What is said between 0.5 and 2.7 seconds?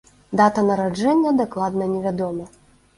нараджэння дакладна не вядома.